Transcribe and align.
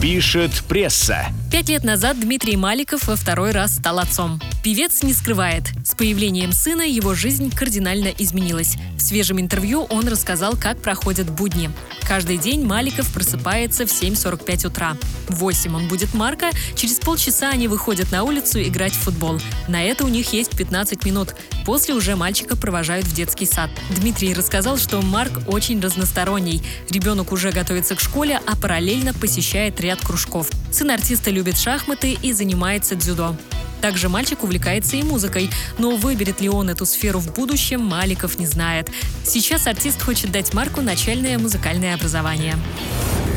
Пишет 0.00 0.62
пресса. 0.66 1.26
Пять 1.52 1.68
лет 1.68 1.84
назад 1.84 2.18
Дмитрий 2.18 2.56
Маликов 2.56 3.06
во 3.06 3.16
второй 3.16 3.50
раз 3.50 3.76
стал 3.76 3.98
отцом. 3.98 4.40
Певец 4.64 5.02
не 5.02 5.12
скрывает. 5.12 5.64
С 5.84 5.94
появлением 5.94 6.52
сына 6.52 6.80
его 6.80 7.12
жизнь 7.12 7.54
кардинально 7.54 8.08
изменилась. 8.08 8.76
В 8.96 9.00
свежем 9.00 9.38
интервью 9.38 9.82
он 9.90 10.08
рассказал, 10.08 10.54
как 10.56 10.80
проходят 10.80 11.28
будни. 11.28 11.70
Каждый 12.10 12.38
день 12.38 12.66
Маликов 12.66 13.06
просыпается 13.12 13.86
в 13.86 13.90
7.45 13.90 14.66
утра. 14.66 14.96
В 15.28 15.36
8 15.36 15.76
он 15.76 15.86
будет 15.86 16.12
Марка, 16.12 16.50
через 16.74 16.98
полчаса 16.98 17.50
они 17.50 17.68
выходят 17.68 18.10
на 18.10 18.24
улицу 18.24 18.60
играть 18.60 18.94
в 18.94 18.98
футбол. 18.98 19.38
На 19.68 19.84
это 19.84 20.04
у 20.04 20.08
них 20.08 20.32
есть 20.32 20.56
15 20.56 21.04
минут. 21.04 21.36
После 21.64 21.94
уже 21.94 22.16
мальчика 22.16 22.56
провожают 22.56 23.06
в 23.06 23.14
детский 23.14 23.46
сад. 23.46 23.70
Дмитрий 23.90 24.34
рассказал, 24.34 24.76
что 24.76 25.00
Марк 25.00 25.30
очень 25.46 25.80
разносторонний. 25.80 26.64
Ребенок 26.90 27.30
уже 27.30 27.52
готовится 27.52 27.94
к 27.94 28.00
школе, 28.00 28.40
а 28.44 28.56
параллельно 28.56 29.14
посещает 29.14 29.80
ряд 29.80 30.00
кружков. 30.00 30.50
Сын 30.72 30.90
артиста 30.90 31.30
любит 31.30 31.58
шахматы 31.58 32.18
и 32.20 32.32
занимается 32.32 32.96
дзюдо. 32.96 33.36
Также 33.80 34.08
мальчик 34.08 34.42
увлекается 34.44 34.96
и 34.96 35.02
музыкой, 35.02 35.50
но 35.78 35.96
выберет 35.96 36.40
ли 36.40 36.48
он 36.48 36.68
эту 36.70 36.86
сферу 36.86 37.18
в 37.18 37.32
будущем, 37.34 37.80
Маликов 37.80 38.38
не 38.38 38.46
знает. 38.46 38.88
Сейчас 39.24 39.66
артист 39.66 40.02
хочет 40.02 40.30
дать 40.32 40.52
Марку 40.54 40.80
начальное 40.80 41.38
музыкальное 41.38 41.94
образование. 41.94 42.56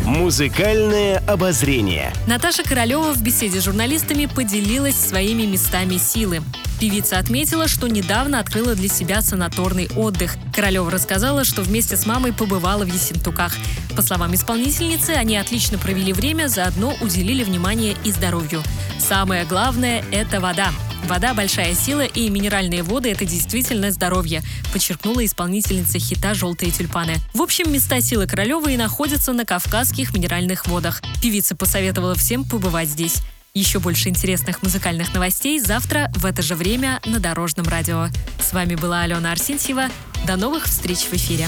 Музыкальное 0.06 1.24
обозрение. 1.28 2.12
Наташа 2.28 2.64
Королева 2.64 3.14
в 3.14 3.22
беседе 3.22 3.62
с 3.62 3.64
журналистами 3.64 4.26
поделилась 4.26 4.96
своими 4.96 5.44
местами 5.44 5.98
силы. 5.98 6.42
Певица 6.82 7.20
отметила, 7.20 7.70
что 7.70 7.88
недавно 7.88 8.40
открыла 8.40 8.76
для 8.76 8.90
себя 8.90 9.22
санаторный 9.22 9.90
отдых. 9.96 10.36
Королева 10.54 10.92
рассказала, 10.92 11.46
что 11.46 11.62
вместе 11.62 11.96
с 11.96 12.06
мамой 12.06 12.34
побывала 12.34 12.84
в 12.84 12.94
Ессентуках. 12.94 13.54
По 13.96 14.02
словам 14.02 14.36
исполнительницы, 14.36 15.12
они 15.12 15.38
отлично 15.38 15.78
провели 15.78 16.12
время, 16.12 16.50
заодно 16.50 16.94
уделили 17.00 17.46
внимание 17.46 17.96
и 18.04 18.12
здоровью. 18.12 18.62
Самое 19.08 19.44
главное– 19.44 20.02
это 20.12 20.40
вода. 20.40 20.72
Вода– 21.08 21.34
большая 21.36 21.76
сила, 21.76 22.06
и 22.06 22.30
минеральные 22.30 22.84
воды– 22.84 23.12
это 23.12 23.26
действительно 23.26 23.92
здоровье, 23.92 24.42
подчеркнула 24.72 25.26
исполнительница 25.26 26.00
хита 26.00 26.34
«Желтые 26.34 26.72
тюльпаны». 26.72 27.16
В 27.34 27.42
общем, 27.42 27.72
места 27.72 28.00
силы 28.00 28.28
Королевой 28.28 28.78
находятся 28.78 29.34
на 29.34 29.44
Кавказских 29.44 30.14
минеральных 30.14 30.68
водах. 30.68 31.02
Певица 31.22 31.54
посоветовала 31.54 32.16
всем 32.16 32.46
побывать 32.46 32.88
здесь. 32.88 33.18
Еще 33.54 33.80
больше 33.80 34.08
интересных 34.08 34.64
музыкальных 34.64 35.14
новостей 35.14 35.60
завтра 35.60 36.10
в 36.16 36.26
это 36.26 36.42
же 36.42 36.56
время 36.56 37.02
на 37.06 37.20
Дорожном 37.20 37.68
радио. 37.68 38.08
С 38.40 38.54
вами 38.54 38.76
была 38.76 39.02
Алена 39.02 39.34
Арсентьева. 39.34 39.90
До 40.26 40.38
новых 40.38 40.66
встреч 40.66 41.00
в 41.00 41.14
эфире. 41.14 41.48